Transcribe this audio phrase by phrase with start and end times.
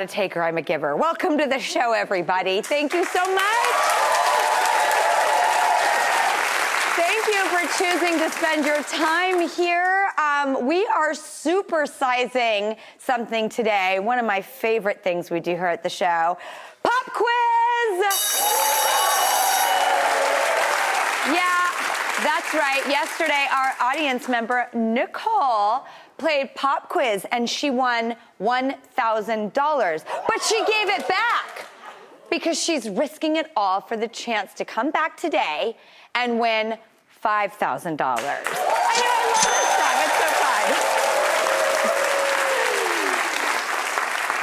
[0.00, 0.96] Not a taker, I'm a giver.
[0.96, 2.62] Welcome to the show, everybody.
[2.62, 3.42] Thank you so much.
[6.96, 10.08] Thank you for choosing to spend your time here.
[10.16, 13.98] Um, we are supersizing something today.
[13.98, 16.38] One of my favorite things we do here at the show
[16.82, 17.26] pop quiz.
[21.26, 21.70] Yeah,
[22.24, 22.82] that's right.
[22.88, 25.84] Yesterday, our audience member, Nicole,
[26.20, 30.04] played pop quiz and she won $1,000.
[30.28, 31.66] But she gave it back
[32.30, 35.76] because she's risking it all for the chance to come back today
[36.14, 36.76] and win
[37.24, 38.00] $5,000.
[38.00, 39.40] I love this
[39.72, 39.96] stuff.
[40.04, 40.64] It's so fun.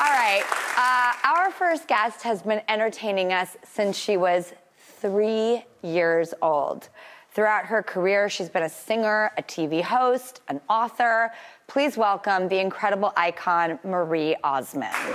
[0.03, 0.43] All right.
[0.77, 4.53] Uh, our first guest has been entertaining us since she was
[4.99, 6.89] three years old.
[7.37, 11.31] Throughout her career, she's been a singer, a TV host, an author.
[11.67, 14.91] Please welcome the incredible icon, Marie Osmond.
[14.91, 15.11] How,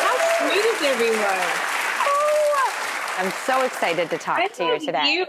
[0.00, 1.42] how sweet is everyone?
[3.18, 5.04] I'm so excited to talk I to you today.
[5.04, 5.26] You,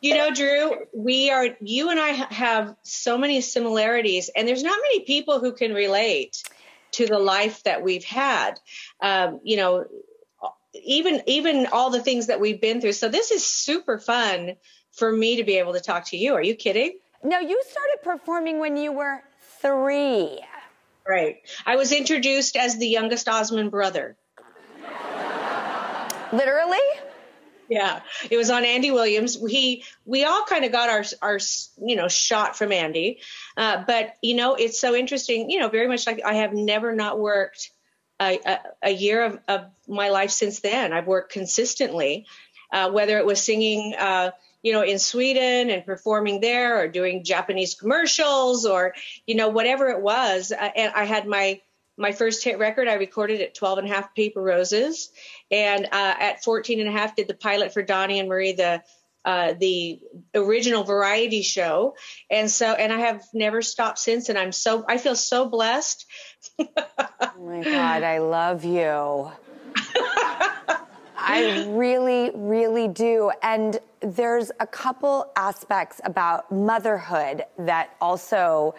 [0.00, 4.76] you know, Drew, we are, you and I have so many similarities, and there's not
[4.82, 6.42] many people who can relate
[6.92, 8.58] to the life that we've had.
[9.00, 9.84] Um, you know,
[10.74, 12.92] even even all the things that we've been through.
[12.92, 14.56] So this is super fun
[14.92, 16.34] for me to be able to talk to you.
[16.34, 16.98] Are you kidding?
[17.22, 19.22] No, you started performing when you were
[19.60, 20.38] three.
[21.06, 21.38] Right.
[21.66, 24.16] I was introduced as the youngest Osmond brother.
[26.32, 26.78] Literally?
[27.70, 29.38] Yeah, it was on Andy Williams.
[29.38, 31.38] We we all kind of got our our
[31.80, 33.20] you know shot from Andy,
[33.56, 35.48] uh, but you know it's so interesting.
[35.50, 37.70] You know, very much like I have never not worked
[38.20, 40.92] a, a, a year of, of my life since then.
[40.92, 42.26] I've worked consistently,
[42.72, 43.94] uh, whether it was singing.
[43.96, 44.32] Uh,
[44.62, 48.94] you know, in Sweden and performing there, or doing Japanese commercials, or
[49.26, 50.52] you know, whatever it was.
[50.52, 51.60] Uh, and I had my
[52.00, 55.10] my first hit record I recorded at 12 and a half Paper Roses.
[55.50, 58.82] And uh, at 14 and a half did the pilot for Donnie and Marie, the
[59.22, 60.00] uh, the
[60.34, 61.94] original variety show.
[62.30, 64.30] And so, and I have never stopped since.
[64.30, 66.06] And I'm so, I feel so blessed.
[67.22, 69.30] Oh my God, I love you.
[71.16, 73.30] I really, really do.
[73.42, 78.74] And there's a couple aspects about motherhood that also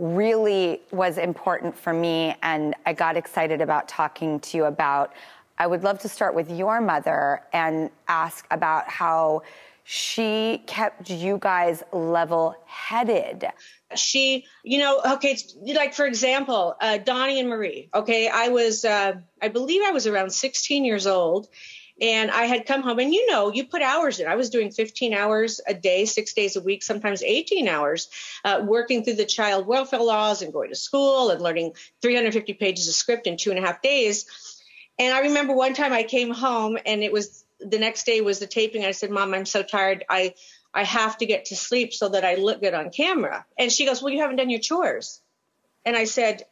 [0.00, 2.34] really was important for me.
[2.42, 5.12] And I got excited about talking to you about.
[5.58, 9.42] I would love to start with your mother and ask about how
[9.84, 13.44] she kept you guys level headed.
[13.94, 15.36] She, you know, okay,
[15.74, 17.90] like for example, uh, Donnie and Marie.
[17.92, 21.48] Okay, I was, uh, I believe I was around 16 years old,
[22.00, 24.26] and I had come home, and you know, you put hours in.
[24.26, 28.08] I was doing 15 hours a day, six days a week, sometimes 18 hours,
[28.44, 32.88] uh, working through the child welfare laws and going to school and learning 350 pages
[32.88, 34.26] of script in two and a half days.
[34.98, 38.38] And I remember one time I came home, and it was the next day was
[38.38, 38.84] the taping.
[38.84, 40.04] I said, "Mom, I'm so tired.
[40.08, 40.34] I
[40.72, 43.84] I have to get to sleep so that I look good on camera." And she
[43.84, 45.20] goes, "Well, you haven't done your chores."
[45.84, 46.44] And I said,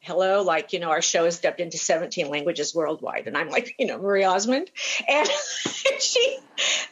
[0.00, 3.26] hello, like, you know, our show is dubbed into 17 languages worldwide.
[3.26, 4.70] And I'm like, you know, Marie Osmond.
[5.06, 5.28] And
[6.00, 6.38] she,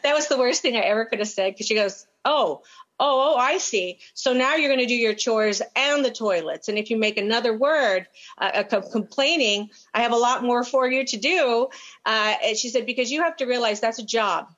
[0.03, 2.61] that was the worst thing I ever could have said because she goes, oh,
[3.01, 3.99] Oh, oh, I see.
[4.13, 6.67] So now you're going to do your chores and the toilets.
[6.67, 8.07] And if you make another word
[8.37, 11.69] uh, complaining, I have a lot more for you to do.
[12.05, 14.49] Uh, and she said, because you have to realize that's a job.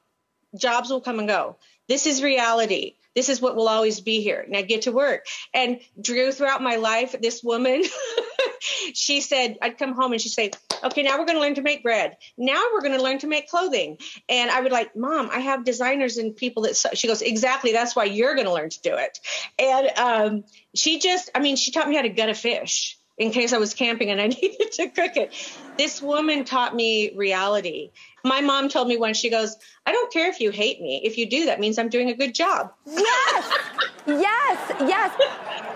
[0.57, 1.57] Jobs will come and go.
[1.87, 2.95] This is reality.
[3.15, 4.45] This is what will always be here.
[4.47, 5.25] Now get to work.
[5.53, 7.83] And Drew, throughout my life, this woman,
[8.61, 10.51] she said, I'd come home and she'd say,
[10.83, 12.17] okay, now we're going to learn to make bread.
[12.37, 13.97] Now we're going to learn to make clothing.
[14.29, 17.71] And I would like, mom, I have designers and people that, she goes, exactly.
[17.71, 19.19] That's why you're going to learn to do it.
[19.59, 20.43] And um,
[20.75, 23.57] she just, I mean, she taught me how to gut a fish in case I
[23.57, 25.33] was camping and I needed to cook it.
[25.77, 27.91] This woman taught me reality.
[28.23, 31.01] My mom told me once, she goes, I don't care if you hate me.
[31.03, 32.71] If you do, that means I'm doing a good job.
[32.85, 33.59] Yes,
[34.05, 35.15] yes, yes.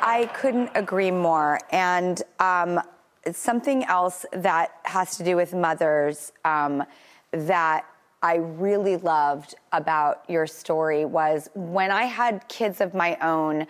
[0.02, 1.60] I couldn't agree more.
[1.72, 2.80] And um,
[3.32, 6.84] something else that has to do with mothers um,
[7.32, 7.86] that
[8.22, 13.68] I really loved about your story was when I had kids of my own,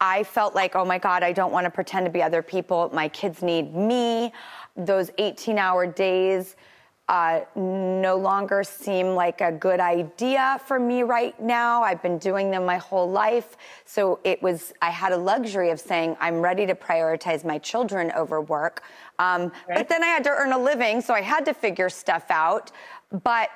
[0.00, 2.90] I felt like, oh my God, I don't want to pretend to be other people.
[2.92, 4.32] My kids need me.
[4.76, 6.56] Those 18 hour days
[7.10, 11.82] uh, no longer seem like a good idea for me right now.
[11.82, 13.56] I've been doing them my whole life.
[13.84, 18.12] So it was, I had a luxury of saying, I'm ready to prioritize my children
[18.12, 18.84] over work.
[19.18, 19.78] Um, right.
[19.78, 22.70] But then I had to earn a living, so I had to figure stuff out.
[23.24, 23.50] But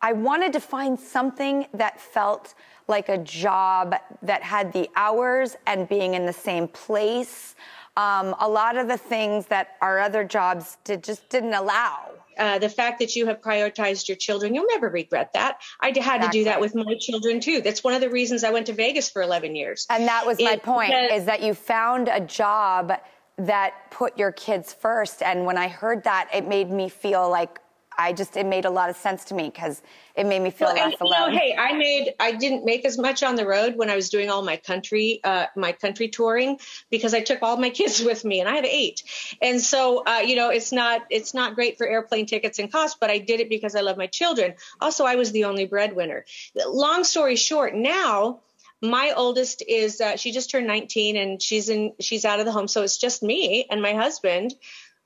[0.00, 2.54] I wanted to find something that felt
[2.90, 7.54] like a job that had the hours and being in the same place.
[7.96, 12.10] Um, a lot of the things that our other jobs did, just didn't allow.
[12.38, 15.60] Uh, the fact that you have prioritized your children, you'll never regret that.
[15.80, 16.26] I had exactly.
[16.26, 17.60] to do that with my children too.
[17.60, 19.86] That's one of the reasons I went to Vegas for 11 years.
[19.90, 22.92] And that was it, my point is that you found a job
[23.36, 25.22] that put your kids first.
[25.22, 27.58] And when I heard that, it made me feel like
[28.00, 29.82] I just it made a lot of sense to me because
[30.16, 31.32] it made me feel well, less and, alone.
[31.32, 33.96] You know, hey, I made I didn't make as much on the road when I
[33.96, 36.58] was doing all my country uh, my country touring
[36.90, 39.02] because I took all my kids with me and I have eight,
[39.42, 42.96] and so uh, you know it's not it's not great for airplane tickets and costs,
[43.00, 44.54] but I did it because I love my children.
[44.80, 46.24] Also, I was the only breadwinner.
[46.66, 48.40] Long story short, now
[48.82, 52.52] my oldest is uh, she just turned 19 and she's in she's out of the
[52.52, 54.54] home so it's just me and my husband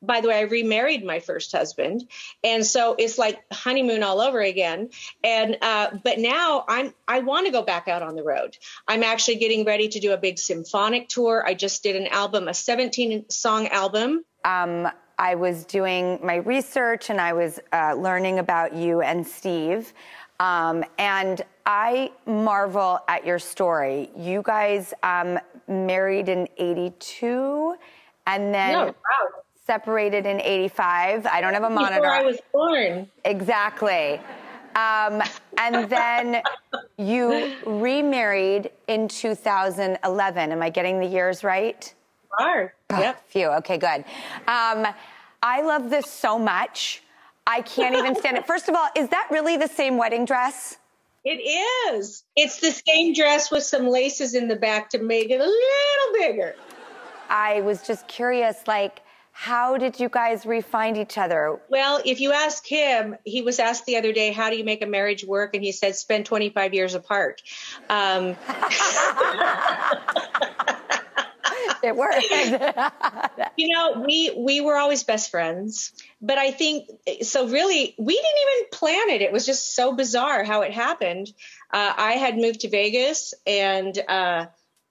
[0.06, 2.08] by the way, I remarried my first husband,
[2.42, 4.90] and so it's like honeymoon all over again.
[5.22, 8.56] And uh, but now I'm I want to go back out on the road.
[8.88, 11.44] I'm actually getting ready to do a big symphonic tour.
[11.46, 14.24] I just did an album, a 17 song album.
[14.44, 19.92] Um, I was doing my research and I was uh, learning about you and Steve.
[20.40, 24.10] Um, and I marvel at your story.
[24.16, 27.76] You guys um, married in 82
[28.26, 31.26] and then no, wow separated in 85.
[31.26, 32.00] I don't have a monitor.
[32.00, 33.08] Before I was born.
[33.24, 34.20] Exactly.
[34.74, 35.22] Um,
[35.58, 36.42] and then
[36.98, 40.52] you remarried in 2011.
[40.52, 41.92] Am I getting the years right?
[42.38, 42.74] Are.
[42.90, 43.22] Oh, yep.
[43.28, 43.46] Phew.
[43.46, 44.04] Okay, good.
[44.48, 44.86] Um,
[45.42, 47.02] I love this so much.
[47.46, 48.46] I can't even stand it.
[48.46, 50.78] First of all, is that really the same wedding dress?
[51.24, 52.24] It is.
[52.36, 56.12] It's the same dress with some laces in the back to make it a little
[56.14, 56.54] bigger.
[57.30, 59.00] I was just curious, like,
[59.36, 61.58] how did you guys refine each other?
[61.68, 64.80] Well, if you ask him, he was asked the other day, how do you make
[64.80, 65.54] a marriage work?
[65.54, 67.42] And he said, spend 25 years apart.
[67.90, 68.36] Um,
[71.82, 72.22] it worked.
[73.56, 75.90] you know, we we were always best friends,
[76.22, 76.88] but I think
[77.22, 77.48] so.
[77.48, 79.20] Really, we didn't even plan it.
[79.20, 81.32] It was just so bizarre how it happened.
[81.72, 84.46] Uh, I had moved to Vegas, and uh,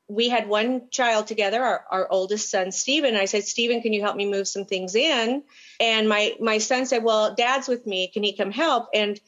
[0.07, 3.15] we had one child together, our, our oldest son, Stephen.
[3.15, 5.43] I said, Stephen, can you help me move some things in?
[5.79, 8.07] And my, my son said, well, dad's with me.
[8.07, 8.89] Can he come help?
[8.93, 9.19] And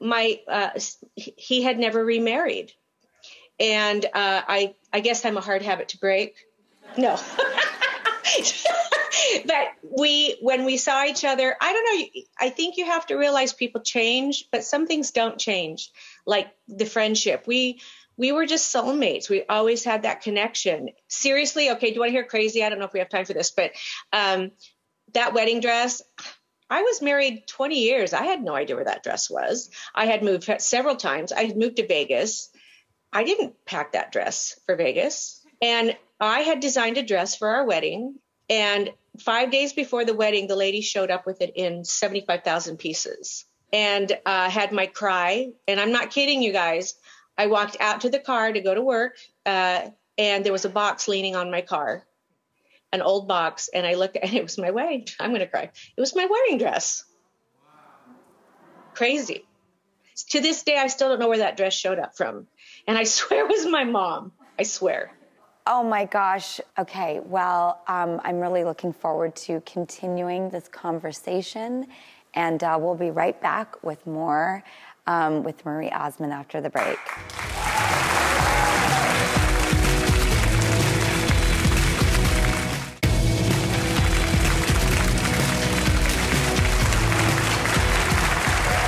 [0.00, 0.70] my, uh,
[1.16, 2.72] he had never remarried.
[3.58, 6.36] And, uh, I, I guess I'm a hard habit to break.
[6.96, 7.18] No.
[9.46, 12.22] but we, when we saw each other, I don't know.
[12.40, 15.90] I think you have to realize people change, but some things don't change,
[16.24, 17.46] like the friendship.
[17.46, 17.80] We,
[18.22, 19.28] we were just soulmates.
[19.28, 20.90] We always had that connection.
[21.08, 22.62] Seriously, okay, do you want to hear crazy?
[22.62, 23.72] I don't know if we have time for this, but
[24.12, 24.52] um,
[25.12, 26.02] that wedding dress,
[26.70, 28.12] I was married 20 years.
[28.12, 29.70] I had no idea where that dress was.
[29.92, 31.32] I had moved several times.
[31.32, 32.50] I had moved to Vegas.
[33.12, 35.44] I didn't pack that dress for Vegas.
[35.60, 38.20] And I had designed a dress for our wedding.
[38.48, 43.46] And five days before the wedding, the lady showed up with it in 75,000 pieces
[43.72, 45.48] and uh, had my cry.
[45.66, 46.94] And I'm not kidding you guys.
[47.36, 50.70] I walked out to the car to go to work, uh, and there was a
[50.70, 52.04] box leaning on my car,
[52.92, 55.06] an old box, and I looked, and it was my wedding.
[55.18, 55.70] I'm going to cry.
[55.96, 57.04] It was my wedding dress.
[58.94, 59.46] Crazy.
[60.30, 62.46] To this day, I still don't know where that dress showed up from.
[62.86, 64.32] And I swear it was my mom.
[64.58, 65.12] I swear.
[65.66, 66.60] Oh my gosh.
[66.78, 67.20] Okay.
[67.24, 71.86] Well, um, I'm really looking forward to continuing this conversation.
[72.34, 74.64] And uh, we'll be right back with more
[75.06, 76.98] um, with Marie Osmond after the break.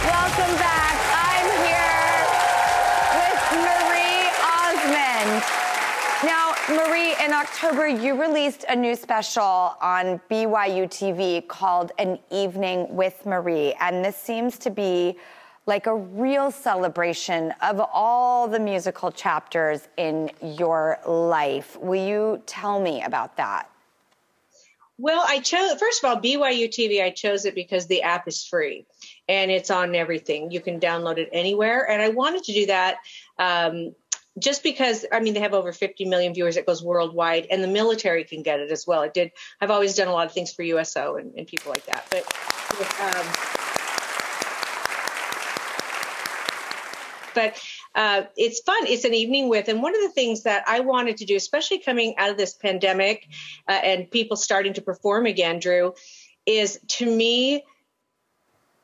[0.06, 0.96] Welcome back.
[1.12, 2.14] I'm here
[3.20, 5.42] with Marie Osmond.
[6.24, 12.94] Now, Marie, in October, you released a new special on BYU TV called An Evening
[12.94, 13.74] with Marie.
[13.80, 15.18] And this seems to be
[15.66, 21.76] like a real celebration of all the musical chapters in your life.
[21.80, 23.70] Will you tell me about that?
[24.96, 28.44] Well, I chose, first of all, BYU TV, I chose it because the app is
[28.44, 28.86] free
[29.28, 30.52] and it's on everything.
[30.52, 31.88] You can download it anywhere.
[31.90, 32.98] And I wanted to do that
[33.38, 33.92] um,
[34.38, 36.56] just because, I mean, they have over 50 million viewers.
[36.56, 39.02] It goes worldwide and the military can get it as well.
[39.02, 41.86] It did, I've always done a lot of things for USO and, and people like
[41.86, 42.06] that.
[42.10, 42.24] But,
[43.00, 43.73] um,
[47.34, 47.60] but
[47.94, 48.86] uh, it's fun.
[48.86, 51.78] It's an evening with, and one of the things that I wanted to do, especially
[51.78, 53.26] coming out of this pandemic
[53.68, 55.94] uh, and people starting to perform again, Drew,
[56.46, 57.64] is to me,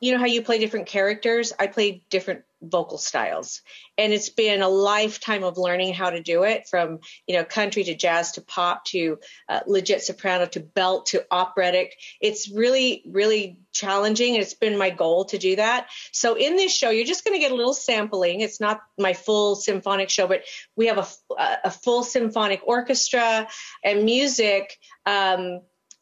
[0.01, 1.53] you know how you play different characters?
[1.57, 3.61] I play different vocal styles.
[3.97, 7.83] And it's been a lifetime of learning how to do it from, you know, country
[7.83, 11.95] to jazz to pop to uh, legit soprano to belt to operatic.
[12.19, 14.35] It's really, really challenging.
[14.35, 15.87] It's been my goal to do that.
[16.11, 18.41] So in this show, you're just going to get a little sampling.
[18.41, 20.43] It's not my full symphonic show, but
[20.75, 23.47] we have a, a full symphonic orchestra
[23.83, 24.77] and music.
[25.05, 25.61] Um,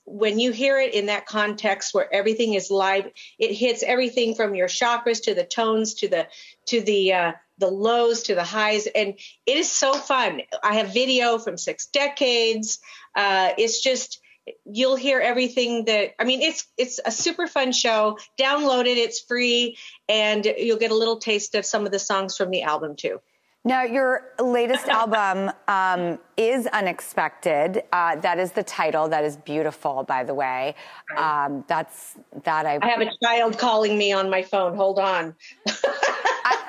[0.09, 4.55] when you hear it in that context where everything is live, it hits everything from
[4.55, 6.27] your chakras to the tones to the
[6.65, 9.13] to the uh, the lows to the highs, and
[9.45, 10.41] it is so fun.
[10.63, 12.79] I have video from six decades.
[13.15, 14.19] Uh, it's just
[14.65, 16.41] you'll hear everything that I mean.
[16.41, 18.17] It's it's a super fun show.
[18.39, 22.35] Download it; it's free, and you'll get a little taste of some of the songs
[22.35, 23.21] from the album too.
[23.69, 27.83] Now, your latest album um, is Unexpected.
[27.93, 29.07] Uh, that is the title.
[29.07, 30.73] That is beautiful, by the way.
[31.15, 32.79] Um, that's that I.
[32.81, 34.75] I have a child calling me on my phone.
[34.75, 35.35] Hold on.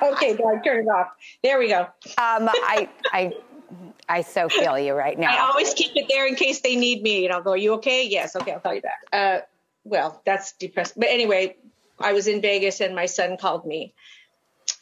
[0.03, 1.07] okay, I turn it off.
[1.41, 1.81] There we go.
[2.19, 3.33] Um, I, I,
[4.07, 5.35] I so feel you right now.
[5.35, 7.25] I always keep it there in case they need me.
[7.25, 8.07] And I'll go, Are you okay?
[8.07, 8.35] Yes.
[8.35, 8.99] Okay, I'll call you back.
[9.11, 9.39] Uh,
[9.85, 10.99] well, that's depressing.
[10.99, 11.55] But anyway,
[11.99, 13.95] I was in Vegas and my son called me,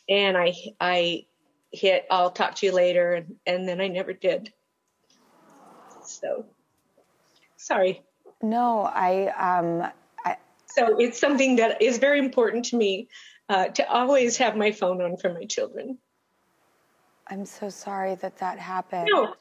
[0.10, 1.24] and I, I
[1.72, 4.52] hit I'll talk to you later and, and then I never did.
[6.04, 6.46] So
[7.58, 8.02] sorry.
[8.42, 9.92] No, I um
[10.26, 13.10] I, so it's something that is very important to me
[13.50, 15.98] uh, to always have my phone on for my children.
[17.28, 19.10] I'm so sorry that that happened.
[19.12, 19.36] No,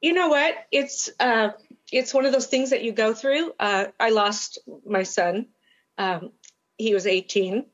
[0.00, 0.54] you know what?
[0.70, 1.50] It's uh,
[1.90, 3.52] it's one of those things that you go through.
[3.58, 5.46] Uh, I lost my son.
[5.98, 6.32] Um,
[6.76, 7.66] he was 18,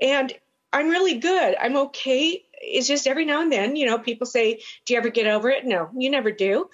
[0.00, 0.32] and
[0.72, 1.56] I'm really good.
[1.60, 5.10] I'm okay it's just every now and then, you know, people say, Do you ever
[5.10, 5.66] get over it?
[5.66, 6.70] No, you never do.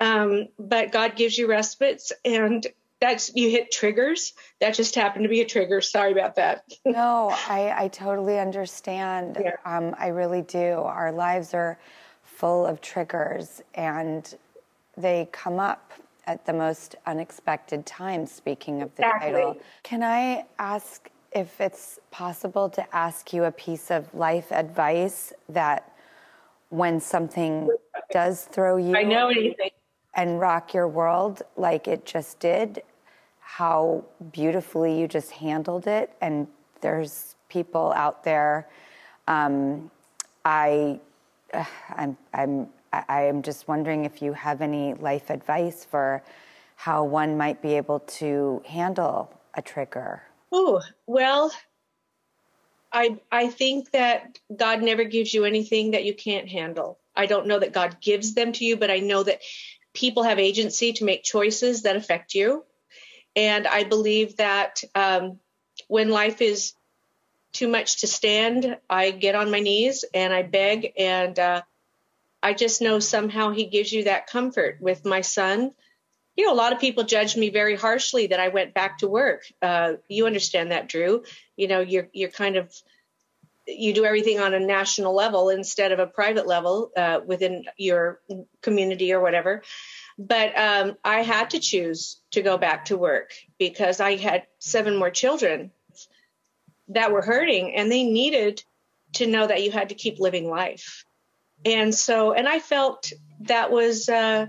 [0.00, 2.66] Um, but God gives you respites and
[3.00, 4.32] that's you hit triggers.
[4.60, 5.80] That just happened to be a trigger.
[5.80, 6.64] Sorry about that.
[6.84, 9.38] no, I, I totally understand.
[9.40, 9.52] Yeah.
[9.64, 10.80] Um, I really do.
[10.80, 11.78] Our lives are
[12.24, 14.34] full of triggers and
[14.96, 15.92] they come up
[16.26, 19.32] at the most unexpected times, speaking of the exactly.
[19.32, 19.60] title.
[19.82, 25.92] Can I ask if it's possible to ask you a piece of life advice that
[26.70, 27.68] when something
[28.10, 29.68] does throw you I know anything.
[30.14, 32.82] and rock your world like it just did,
[33.40, 34.02] how
[34.32, 36.10] beautifully you just handled it.
[36.22, 36.48] And
[36.80, 38.66] there's people out there.
[39.28, 39.90] Um,
[40.46, 41.00] I,
[41.52, 41.64] uh,
[41.96, 46.22] I'm, I'm, I am just wondering if you have any life advice for
[46.76, 50.22] how one might be able to handle a trigger.
[50.52, 51.52] Oh, well,
[52.92, 56.98] I I think that God never gives you anything that you can't handle.
[57.14, 59.40] I don't know that God gives them to you, but I know that
[59.92, 62.64] people have agency to make choices that affect you.
[63.34, 65.40] And I believe that um,
[65.88, 66.74] when life is
[67.52, 71.62] too much to stand, I get on my knees and I beg, and uh,
[72.42, 74.78] I just know somehow He gives you that comfort.
[74.80, 75.72] With my son,
[76.36, 79.08] you know, a lot of people judged me very harshly that I went back to
[79.08, 79.44] work.
[79.62, 81.24] Uh, you understand that, Drew.
[81.56, 82.72] You know, you're you're kind of
[83.66, 88.20] you do everything on a national level instead of a private level uh, within your
[88.62, 89.62] community or whatever.
[90.18, 94.96] But um, I had to choose to go back to work because I had seven
[94.96, 95.72] more children
[96.88, 98.62] that were hurting and they needed
[99.14, 101.04] to know that you had to keep living life.
[101.64, 104.46] And so, and I felt that was uh,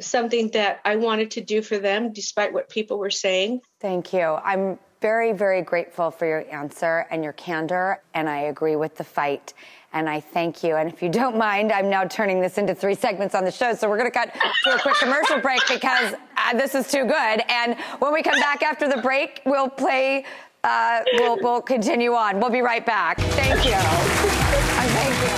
[0.00, 3.60] something that I wanted to do for them, despite what people were saying.
[3.80, 4.38] Thank you.
[4.44, 9.04] I'm very, very grateful for your answer and your candor, and I agree with the
[9.04, 9.54] fight.
[9.92, 10.76] And I thank you.
[10.76, 13.74] And if you don't mind, I'm now turning this into three segments on the show.
[13.74, 17.04] So we're going to cut to a quick commercial break because uh, this is too
[17.04, 17.42] good.
[17.48, 20.26] And when we come back after the break, we'll play.
[20.62, 22.38] Uh, we'll, we'll continue on.
[22.38, 23.18] We'll be right back.
[23.18, 23.72] Thank you.
[23.72, 25.37] thank you.